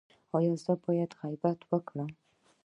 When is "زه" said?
0.63-0.73